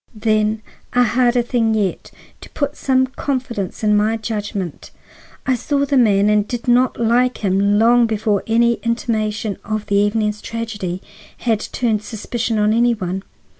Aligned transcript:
"Then, 0.15 0.63
a 0.93 1.03
harder 1.03 1.43
thing 1.43 1.75
yet,—to 1.75 2.49
put 2.55 2.75
some 2.75 3.05
confidence 3.05 3.83
in 3.83 3.95
my 3.95 4.17
judgment. 4.17 4.89
I 5.45 5.53
saw 5.53 5.85
the 5.85 5.95
man 5.95 6.27
and 6.27 6.47
did 6.47 6.67
not 6.67 6.99
like 6.99 7.45
him 7.45 7.77
long 7.77 8.07
before 8.07 8.41
any 8.47 8.79
intimation 8.81 9.59
of 9.63 9.85
the 9.85 9.95
evening's 9.97 10.41
tragedy 10.41 11.03
had 11.37 11.59
turned 11.59 12.01
suspicion 12.03 12.57
on 12.57 12.73
any 12.73 12.95
one. 12.95 13.21